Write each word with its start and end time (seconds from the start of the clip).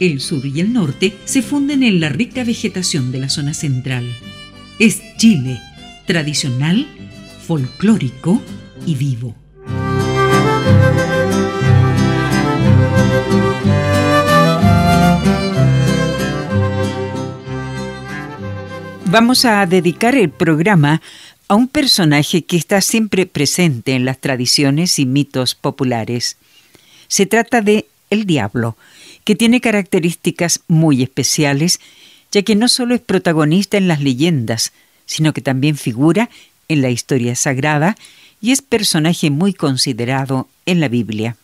El 0.00 0.20
sur 0.20 0.46
y 0.46 0.60
el 0.60 0.72
norte 0.72 1.16
se 1.24 1.42
funden 1.42 1.82
en 1.82 1.98
la 2.00 2.08
rica 2.08 2.44
vegetación 2.44 3.10
de 3.10 3.18
la 3.18 3.28
zona 3.28 3.52
central. 3.52 4.06
Es 4.78 5.02
Chile, 5.16 5.58
tradicional, 6.06 6.86
folclórico 7.44 8.40
y 8.86 8.94
vivo. 8.94 9.34
Vamos 19.06 19.44
a 19.46 19.66
dedicar 19.66 20.14
el 20.14 20.30
programa 20.30 21.02
a 21.48 21.54
un 21.56 21.66
personaje 21.66 22.44
que 22.44 22.56
está 22.56 22.80
siempre 22.82 23.26
presente 23.26 23.94
en 23.94 24.04
las 24.04 24.18
tradiciones 24.20 24.98
y 25.00 25.06
mitos 25.06 25.56
populares. 25.56 26.36
Se 27.08 27.26
trata 27.26 27.62
de 27.62 27.88
el 28.10 28.26
diablo, 28.26 28.76
que 29.24 29.34
tiene 29.34 29.60
características 29.60 30.60
muy 30.68 31.02
especiales, 31.02 31.80
ya 32.32 32.42
que 32.42 32.56
no 32.56 32.68
solo 32.68 32.94
es 32.94 33.00
protagonista 33.00 33.76
en 33.76 33.88
las 33.88 34.00
leyendas, 34.00 34.72
sino 35.06 35.32
que 35.32 35.40
también 35.40 35.76
figura 35.76 36.28
en 36.68 36.82
la 36.82 36.90
historia 36.90 37.34
sagrada 37.34 37.96
y 38.40 38.52
es 38.52 38.62
personaje 38.62 39.30
muy 39.30 39.54
considerado 39.54 40.48
en 40.66 40.80
la 40.80 40.88
Biblia. 40.88 41.36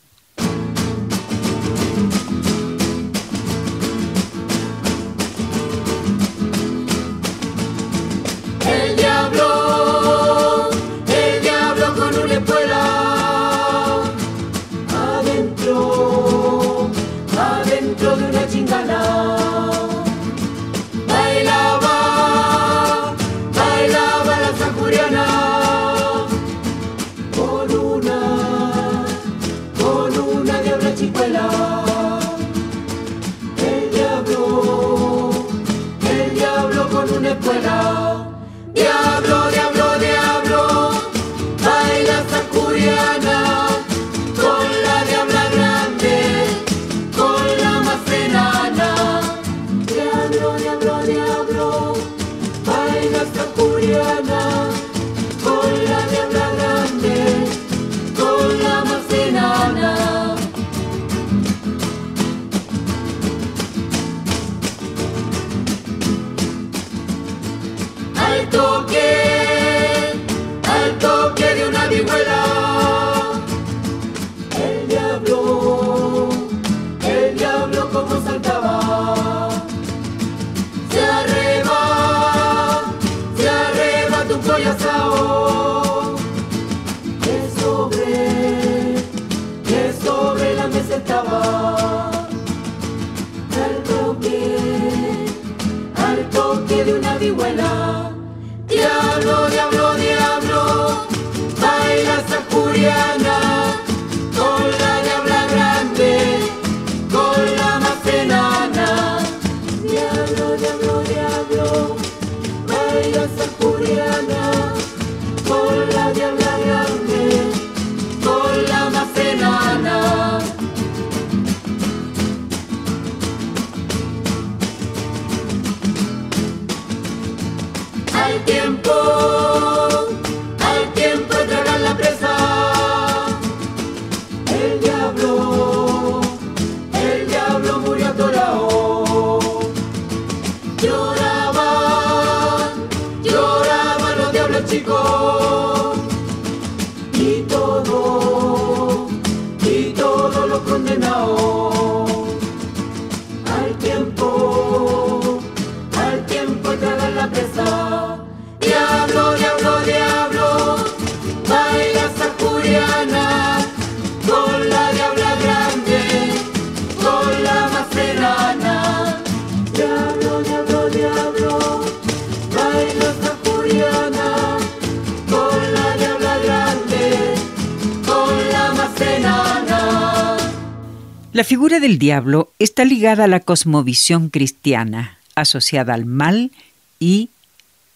La 181.35 181.43
figura 181.43 181.81
del 181.81 181.99
diablo 181.99 182.53
está 182.61 182.85
ligada 182.85 183.25
a 183.25 183.27
la 183.27 183.41
cosmovisión 183.41 184.31
cristiana, 184.31 185.19
asociada 185.35 185.93
al 185.93 186.07
mal 186.07 186.53
y 187.01 187.29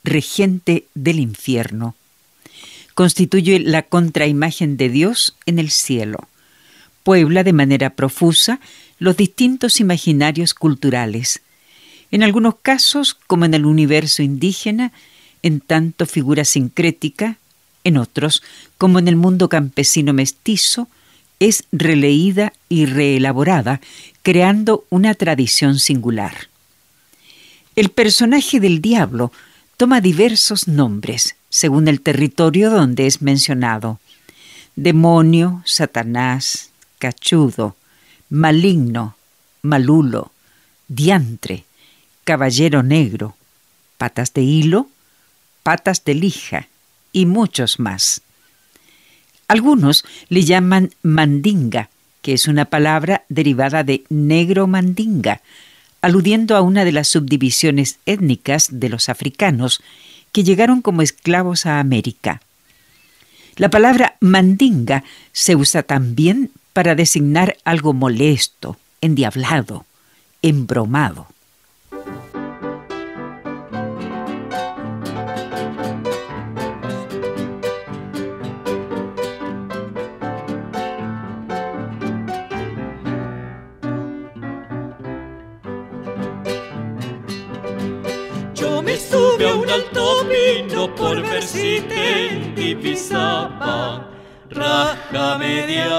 regente 0.03 0.87
del 0.97 1.21
infierno. 1.21 1.95
Constituye 2.95 3.61
la 3.61 3.85
contraimagen 3.85 4.77
de 4.77 4.89
Dios 4.89 5.37
en 5.47 5.61
el 5.61 5.71
cielo. 5.71 6.27
Puebla 7.05 7.45
de 7.45 7.53
manera 7.53 7.91
profusa 7.91 8.59
los 8.99 9.17
distintos 9.17 9.79
imaginarios 9.79 10.53
culturales. 10.53 11.41
En 12.11 12.25
algunos 12.25 12.57
casos, 12.61 13.15
como 13.29 13.45
en 13.45 13.55
el 13.55 13.67
universo 13.67 14.25
indígena, 14.25 14.91
en 15.45 15.61
tanto 15.61 16.07
figura 16.07 16.45
sincrética, 16.45 17.37
en 17.85 17.99
otros, 17.99 18.43
como 18.79 18.99
en 18.99 19.07
el 19.07 19.15
mundo 19.15 19.49
campesino 19.49 20.13
mestizo, 20.13 20.89
es 21.41 21.65
releída 21.73 22.53
y 22.69 22.87
reelaborada, 22.87 23.81
creando 24.23 24.85
una 24.91 25.15
tradición 25.15 25.79
singular. 25.79 26.49
El 27.77 27.91
personaje 27.91 28.61
del 28.61 28.81
diablo 28.81 29.33
toma 29.77 30.01
diversos 30.01 30.67
nombres 30.67 31.37
según 31.49 31.89
el 31.89 32.01
territorio 32.01 32.71
donde 32.71 33.07
es 33.07 33.23
mencionado. 33.23 34.01
Demonio, 34.77 35.63
Satanás, 35.65 36.71
cachudo, 36.99 37.77
maligno, 38.29 39.17
malulo, 39.63 40.33
diantre, 40.89 41.65
caballero 42.25 42.83
negro, 42.83 43.37
patas 43.97 44.35
de 44.35 44.43
hilo, 44.43 44.89
patas 45.63 46.05
de 46.05 46.15
lija 46.15 46.69
y 47.13 47.27
muchos 47.27 47.79
más. 47.79 48.21
Algunos 49.49 50.05
le 50.29 50.45
llaman 50.45 50.91
mandinga, 51.03 51.89
que 52.21 52.35
es 52.35 52.49
una 52.49 52.67
palabra 52.67 53.25
derivada 53.31 53.83
de 53.83 54.05
negro 54.11 54.67
mandinga, 54.67 55.41
aludiendo 56.03 56.55
a 56.55 56.61
una 56.61 56.85
de 56.85 56.93
las 56.93 57.09
subdivisiones 57.09 57.99
étnicas 58.05 58.69
de 58.71 58.91
los 58.91 59.09
africanos 59.09 59.81
que 60.33 60.45
llegaron 60.45 60.83
como 60.83 61.01
esclavos 61.01 61.65
a 61.65 61.81
América. 61.81 62.43
La 63.57 63.71
palabra 63.71 64.17
mandinga 64.21 65.03
se 65.33 65.57
usa 65.57 65.83
también 65.83 66.51
para 66.75 66.95
designar 66.95 67.57
algo 67.65 67.95
molesto, 67.95 68.77
endiablado, 69.01 69.87
embromado. 70.43 71.27
Te 92.69 92.75
divisaba, 92.75 94.07
rájame 94.51 95.67
diablo. 95.67 95.98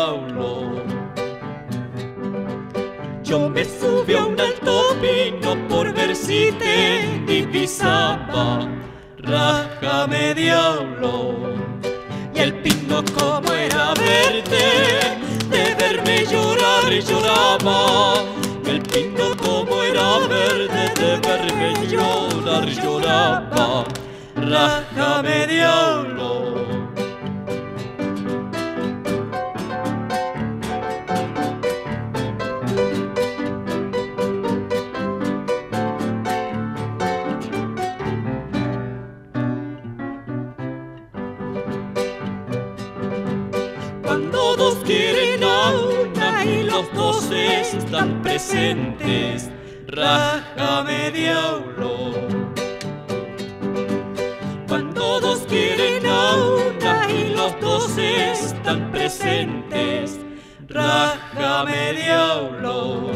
Presentes, 48.70 49.50
rájame 49.88 51.12
diablo. 51.12 51.80
están 58.00 58.92
presentes, 58.92 60.20
rájame 60.68 61.94
diablo. 61.94 63.12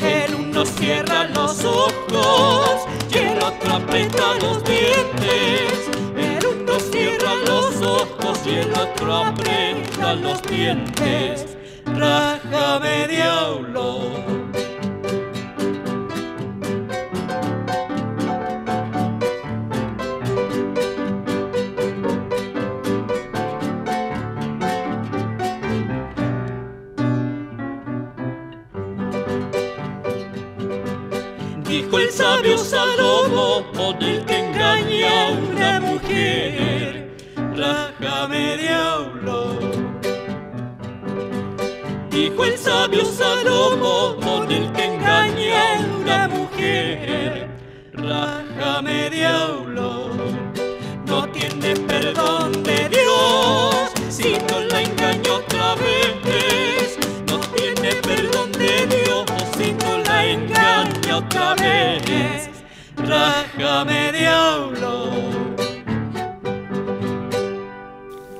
El 0.00 0.34
uno 0.34 0.64
cierra 0.66 1.24
los 1.34 1.64
ojos 1.64 2.86
y 3.10 3.18
el 3.18 3.38
otro 3.42 3.76
aprieta 3.76 4.34
los 4.42 4.62
dientes. 4.64 5.90
El 6.16 6.46
uno 6.46 6.78
cierra 6.78 7.34
los 7.46 7.82
ojos 7.82 8.38
y 8.44 8.56
el 8.56 8.72
otro 8.72 9.14
aprieta 9.14 10.14
los 10.14 10.42
dientes. 10.42 11.56
Rájame 11.86 13.08
diablo. 13.08 14.55
Sabio 32.10 32.58
Salomo 32.58 33.64
con 33.72 34.02
el 34.02 34.24
que 34.24 34.38
engaña 34.38 35.28
a 35.28 35.30
una 35.32 35.80
mujer, 35.80 37.10
rájame 37.54 38.56
diablo. 38.56 39.58
Dijo 42.10 42.44
el 42.44 42.58
sabio 42.58 43.04
Salomo 43.04 44.16
con 44.22 44.50
el 44.50 44.72
que 44.72 44.84
engaña 44.84 45.76
a 45.76 45.80
una 46.00 46.28
mujer, 46.28 47.48
rájame 47.92 49.10
diablo. 49.10 49.65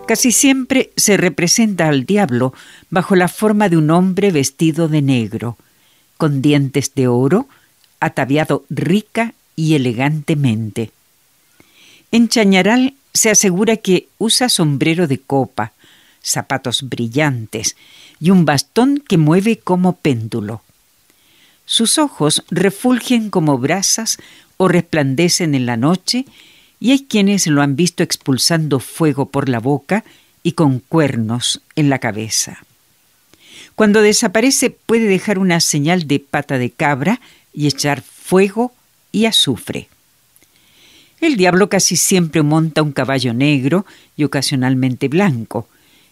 Casi 0.06 0.30
siempre 0.30 0.92
se 0.96 1.16
representa 1.16 1.88
al 1.88 2.06
diablo 2.06 2.54
bajo 2.90 3.16
la 3.16 3.26
forma 3.26 3.68
de 3.68 3.76
un 3.76 3.90
hombre 3.90 4.30
vestido 4.30 4.86
de 4.88 5.02
negro, 5.02 5.58
con 6.16 6.42
dientes 6.42 6.94
de 6.94 7.08
oro, 7.08 7.48
ataviado 7.98 8.64
rica 8.70 9.34
y 9.56 9.74
elegantemente. 9.74 10.92
En 12.12 12.28
Chañaral 12.28 12.94
se 13.12 13.30
asegura 13.30 13.76
que 13.78 14.08
usa 14.18 14.48
sombrero 14.48 15.08
de 15.08 15.18
copa, 15.18 15.72
zapatos 16.22 16.88
brillantes 16.88 17.76
y 18.20 18.30
un 18.30 18.44
bastón 18.44 19.02
que 19.06 19.18
mueve 19.18 19.58
como 19.58 19.96
péndulo. 19.96 20.62
Sus 21.66 21.98
ojos 21.98 22.44
refulgen 22.50 23.28
como 23.28 23.58
brasas 23.58 24.18
o 24.56 24.68
resplandecen 24.68 25.54
en 25.54 25.66
la 25.66 25.76
noche, 25.76 26.24
y 26.78 26.92
hay 26.92 27.04
quienes 27.04 27.46
lo 27.46 27.62
han 27.62 27.74
visto 27.76 28.02
expulsando 28.02 28.80
fuego 28.80 29.26
por 29.26 29.48
la 29.48 29.60
boca 29.60 30.04
y 30.42 30.52
con 30.52 30.78
cuernos 30.78 31.60
en 31.74 31.90
la 31.90 31.98
cabeza. 31.98 32.64
Cuando 33.74 34.00
desaparece 34.00 34.70
puede 34.70 35.06
dejar 35.06 35.38
una 35.38 35.60
señal 35.60 36.06
de 36.06 36.20
pata 36.20 36.58
de 36.58 36.70
cabra 36.70 37.20
y 37.52 37.66
echar 37.66 38.02
fuego 38.02 38.72
y 39.10 39.24
azufre. 39.26 39.88
El 41.20 41.36
diablo 41.36 41.68
casi 41.68 41.96
siempre 41.96 42.42
monta 42.42 42.82
un 42.82 42.92
caballo 42.92 43.34
negro 43.34 43.86
y 44.16 44.24
ocasionalmente 44.24 45.08
blanco, 45.08 45.68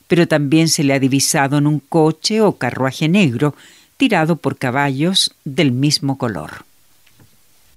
pero 0.08 0.26
también 0.26 0.68
se 0.68 0.84
le 0.84 0.94
ha 0.94 0.98
divisado 0.98 1.58
en 1.58 1.66
un 1.66 1.80
coche 1.80 2.40
o 2.40 2.56
carruaje 2.56 3.08
negro, 3.08 3.54
tirado 3.96 4.36
por 4.36 4.56
caballos 4.58 5.34
del 5.44 5.72
mismo 5.72 6.18
color. 6.18 6.64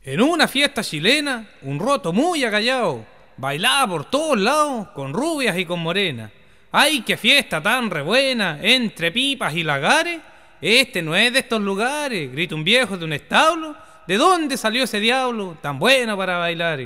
En 0.04 0.22
una 0.22 0.48
fiesta 0.48 0.84
chilena, 0.84 1.50
un 1.64 1.80
roto 1.80 2.14
muy 2.14 2.44
agallado, 2.44 3.06
bailaba 3.38 3.88
por 3.88 4.06
todos 4.06 4.40
lados, 4.40 4.88
con 4.90 5.14
rubias 5.14 5.58
y 5.58 5.66
con 5.66 5.80
morenas. 5.82 6.32
¡Ay, 6.72 7.02
qué 7.02 7.18
fiesta 7.18 7.62
tan 7.62 7.90
rebuena! 7.90 8.60
Entre 8.62 9.12
pipas 9.12 9.56
y 9.56 9.64
lagares. 9.64 10.20
Este 10.62 11.02
no 11.02 11.16
es 11.16 11.32
de 11.34 11.40
estos 11.40 11.62
lugares, 11.62 12.32
grita 12.32 12.56
un 12.56 12.64
viejo 12.64 12.98
de 12.98 13.06
un 13.06 13.14
establo. 13.14 13.76
¿De 14.08 14.18
dónde 14.18 14.58
salió 14.58 14.84
ese 14.84 15.00
diablo 15.00 15.58
tan 15.62 15.78
bueno 15.78 16.16
para 16.18 16.38
bailar? 16.38 16.80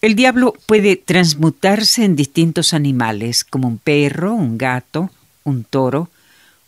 El 0.00 0.14
diablo 0.14 0.54
puede 0.66 0.94
transmutarse 0.94 2.04
en 2.04 2.14
distintos 2.14 2.72
animales, 2.72 3.42
como 3.42 3.66
un 3.66 3.78
perro, 3.78 4.32
un 4.32 4.56
gato, 4.56 5.10
un 5.42 5.64
toro, 5.64 6.08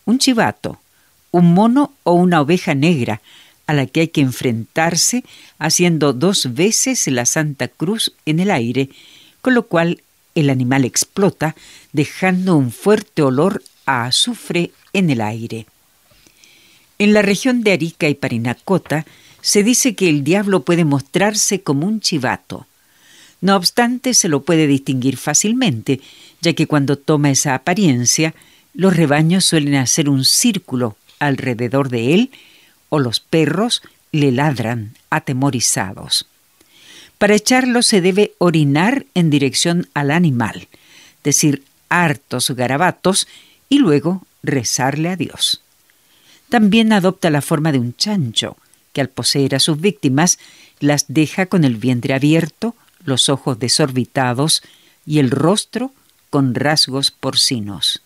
un 0.05 0.19
chivato, 0.19 0.81
un 1.31 1.55
mono 1.55 1.93
o 2.03 2.15
una 2.15 2.41
oveja 2.41 2.75
negra, 2.75 3.21
a 3.69 3.73
la 3.73 3.87
que 3.87 4.01
hay 4.01 4.09
que 4.09 4.21
enfrentarse 4.21 5.23
haciendo 5.61 6.13
dos 6.13 6.55
veces 6.55 7.07
la 7.07 7.25
Santa 7.25 7.69
Cruz 7.69 8.13
en 8.27 8.41
el 8.41 8.51
aire, 8.51 8.91
con 9.43 9.55
lo 9.55 9.63
cual 9.63 10.03
el 10.35 10.51
animal 10.51 10.85
explota, 10.85 11.55
dejando 11.93 12.57
un 12.57 12.73
fuerte 12.73 13.23
olor 13.23 13.63
a 13.87 14.07
azufre 14.07 14.73
en 14.93 15.09
el 15.09 15.21
aire. 15.21 15.67
En 16.99 17.13
la 17.13 17.23
región 17.23 17.63
de 17.63 17.71
Arica 17.71 18.09
y 18.09 18.15
Parinacota 18.15 19.07
se 19.41 19.63
dice 19.63 19.95
que 19.95 20.09
el 20.09 20.25
diablo 20.25 20.65
puede 20.65 20.85
mostrarse 20.85 21.63
como 21.63 21.87
un 21.87 22.01
chivato. 22.01 22.67
No 23.41 23.57
obstante, 23.57 24.15
se 24.15 24.29
lo 24.29 24.43
puede 24.43 24.67
distinguir 24.67 25.17
fácilmente, 25.17 26.01
ya 26.41 26.53
que 26.53 26.67
cuando 26.67 26.97
toma 26.97 27.31
esa 27.31 27.55
apariencia, 27.55 28.35
los 28.75 28.97
rebaños 28.97 29.45
suelen 29.45 29.77
hacer 29.77 30.09
un 30.09 30.25
círculo 30.25 30.97
alrededor 31.19 31.89
de 31.89 32.15
él 32.15 32.31
o 32.89 32.99
los 32.99 33.21
perros 33.21 33.83
le 34.13 34.33
ladran 34.33 34.95
atemorizados. 35.11 36.27
Para 37.19 37.35
echarlo 37.35 37.83
se 37.83 38.01
debe 38.01 38.33
orinar 38.39 39.07
en 39.15 39.31
dirección 39.31 39.89
al 39.95 40.11
animal, 40.11 40.69
decir 41.23 41.63
hartos 41.89 42.51
garabatos 42.51 43.29
y 43.69 43.79
luego 43.79 44.23
rezarle 44.43 45.11
a 45.11 45.17
Dios. 45.17 45.63
También 46.49 46.93
adopta 46.93 47.31
la 47.31 47.43
forma 47.43 47.73
de 47.73 47.79
un 47.79 47.95
chancho, 47.95 48.57
que 48.93 49.01
al 49.01 49.09
poseer 49.09 49.55
a 49.55 49.61
sus 49.61 49.81
víctimas 49.81 50.39
las 50.81 51.05
deja 51.09 51.47
con 51.47 51.65
el 51.65 51.77
vientre 51.77 52.15
abierto, 52.15 52.75
los 53.05 53.29
ojos 53.29 53.59
desorbitados 53.59 54.63
y 55.07 55.19
el 55.19 55.31
rostro 55.31 55.93
con 56.31 56.55
rasgos 56.55 57.11
porcinos. 57.11 58.03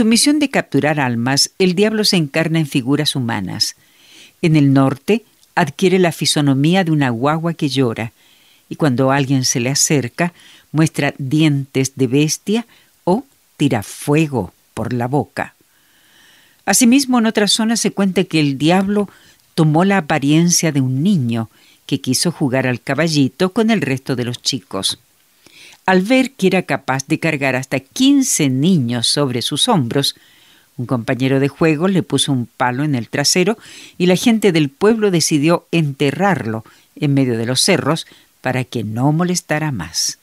Su 0.00 0.06
misión 0.06 0.38
de 0.38 0.48
capturar 0.48 0.98
almas, 0.98 1.50
el 1.58 1.74
diablo 1.74 2.04
se 2.04 2.16
encarna 2.16 2.58
en 2.58 2.66
figuras 2.66 3.14
humanas. 3.14 3.76
En 4.40 4.56
el 4.56 4.72
norte 4.72 5.26
adquiere 5.54 5.98
la 5.98 6.10
fisonomía 6.10 6.84
de 6.84 6.90
una 6.90 7.10
guagua 7.10 7.52
que 7.52 7.68
llora, 7.68 8.12
y 8.70 8.76
cuando 8.76 9.10
alguien 9.10 9.44
se 9.44 9.60
le 9.60 9.68
acerca, 9.68 10.32
muestra 10.72 11.12
dientes 11.18 11.96
de 11.96 12.06
bestia 12.06 12.66
o 13.04 13.26
tira 13.58 13.82
fuego 13.82 14.54
por 14.72 14.94
la 14.94 15.06
boca. 15.06 15.54
Asimismo, 16.64 17.18
en 17.18 17.26
otra 17.26 17.46
zona 17.46 17.76
se 17.76 17.90
cuenta 17.90 18.24
que 18.24 18.40
el 18.40 18.56
diablo 18.56 19.06
tomó 19.54 19.84
la 19.84 19.98
apariencia 19.98 20.72
de 20.72 20.80
un 20.80 21.02
niño 21.02 21.50
que 21.84 22.00
quiso 22.00 22.32
jugar 22.32 22.66
al 22.66 22.80
caballito 22.80 23.52
con 23.52 23.68
el 23.68 23.82
resto 23.82 24.16
de 24.16 24.24
los 24.24 24.40
chicos. 24.40 24.98
Al 25.86 26.02
ver 26.02 26.32
que 26.32 26.46
era 26.46 26.62
capaz 26.62 27.06
de 27.06 27.18
cargar 27.18 27.56
hasta 27.56 27.80
15 27.80 28.48
niños 28.48 29.08
sobre 29.08 29.42
sus 29.42 29.68
hombros, 29.68 30.14
un 30.76 30.86
compañero 30.86 31.40
de 31.40 31.48
juego 31.48 31.88
le 31.88 32.02
puso 32.02 32.32
un 32.32 32.46
palo 32.46 32.84
en 32.84 32.94
el 32.94 33.08
trasero 33.08 33.58
y 33.98 34.06
la 34.06 34.16
gente 34.16 34.52
del 34.52 34.70
pueblo 34.70 35.10
decidió 35.10 35.66
enterrarlo 35.72 36.64
en 36.96 37.12
medio 37.12 37.36
de 37.36 37.46
los 37.46 37.60
cerros 37.60 38.06
para 38.40 38.64
que 38.64 38.84
no 38.84 39.12
molestara 39.12 39.72
más. 39.72 40.19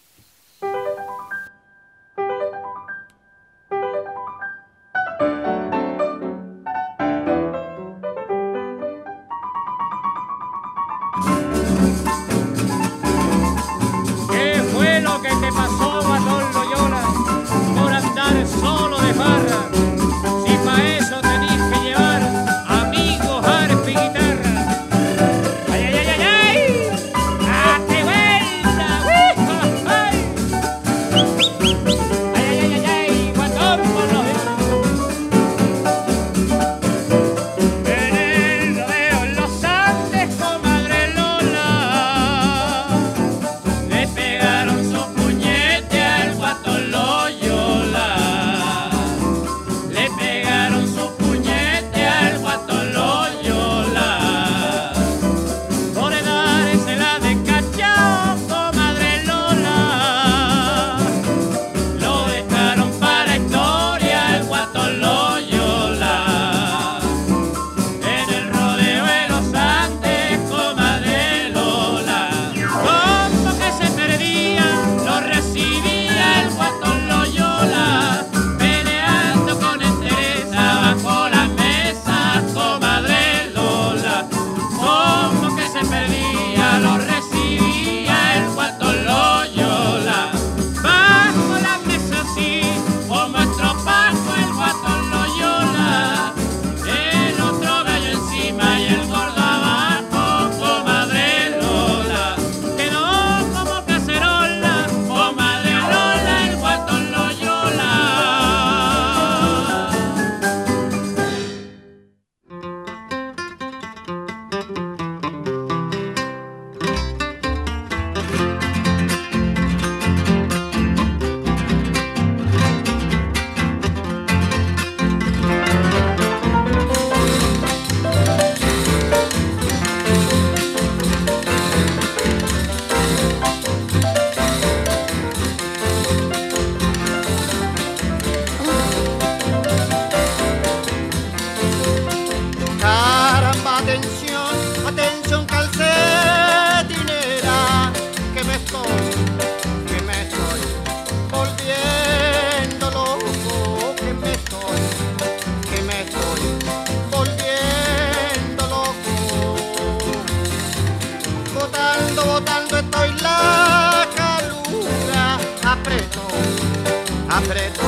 secreto 167.48 167.87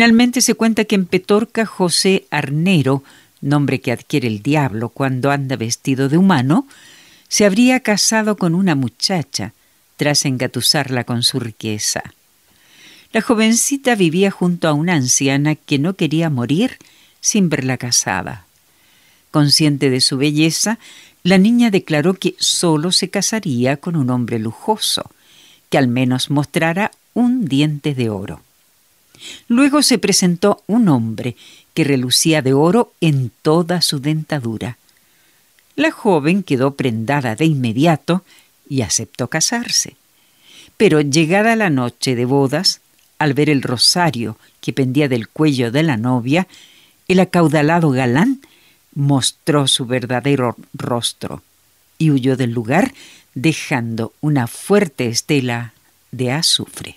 Finalmente 0.00 0.40
se 0.40 0.54
cuenta 0.54 0.86
que 0.86 0.94
en 0.94 1.04
Petorca 1.04 1.66
José 1.66 2.24
Arnero, 2.30 3.04
nombre 3.42 3.82
que 3.82 3.92
adquiere 3.92 4.28
el 4.28 4.40
diablo 4.40 4.88
cuando 4.88 5.30
anda 5.30 5.56
vestido 5.56 6.08
de 6.08 6.16
humano, 6.16 6.66
se 7.28 7.44
habría 7.44 7.80
casado 7.80 8.38
con 8.38 8.54
una 8.54 8.74
muchacha 8.74 9.52
tras 9.98 10.24
engatusarla 10.24 11.04
con 11.04 11.22
su 11.22 11.38
riqueza. 11.38 12.02
La 13.12 13.20
jovencita 13.20 13.94
vivía 13.94 14.30
junto 14.30 14.68
a 14.68 14.72
una 14.72 14.94
anciana 14.94 15.54
que 15.54 15.78
no 15.78 15.96
quería 15.96 16.30
morir 16.30 16.78
sin 17.20 17.50
verla 17.50 17.76
casada. 17.76 18.46
Consciente 19.30 19.90
de 19.90 20.00
su 20.00 20.16
belleza, 20.16 20.78
la 21.24 21.36
niña 21.36 21.70
declaró 21.70 22.14
que 22.14 22.36
solo 22.38 22.90
se 22.90 23.10
casaría 23.10 23.76
con 23.76 23.96
un 23.96 24.08
hombre 24.08 24.38
lujoso, 24.38 25.10
que 25.68 25.76
al 25.76 25.88
menos 25.88 26.30
mostrara 26.30 26.90
un 27.12 27.44
diente 27.44 27.94
de 27.94 28.08
oro. 28.08 28.40
Luego 29.48 29.82
se 29.82 29.98
presentó 29.98 30.62
un 30.66 30.88
hombre 30.88 31.36
que 31.74 31.84
relucía 31.84 32.42
de 32.42 32.52
oro 32.52 32.92
en 33.00 33.30
toda 33.42 33.82
su 33.82 34.00
dentadura. 34.00 34.78
La 35.76 35.90
joven 35.90 36.42
quedó 36.42 36.74
prendada 36.74 37.36
de 37.36 37.46
inmediato 37.46 38.24
y 38.68 38.82
aceptó 38.82 39.28
casarse. 39.28 39.96
Pero 40.76 41.00
llegada 41.00 41.56
la 41.56 41.70
noche 41.70 42.14
de 42.14 42.24
bodas, 42.24 42.80
al 43.18 43.34
ver 43.34 43.50
el 43.50 43.62
rosario 43.62 44.36
que 44.60 44.72
pendía 44.72 45.08
del 45.08 45.28
cuello 45.28 45.70
de 45.70 45.82
la 45.82 45.96
novia, 45.96 46.46
el 47.08 47.20
acaudalado 47.20 47.90
galán 47.90 48.40
mostró 48.94 49.66
su 49.66 49.86
verdadero 49.86 50.56
rostro 50.74 51.42
y 51.98 52.10
huyó 52.10 52.36
del 52.36 52.52
lugar 52.52 52.92
dejando 53.34 54.12
una 54.20 54.46
fuerte 54.46 55.06
estela 55.06 55.74
de 56.10 56.32
azufre. 56.32 56.96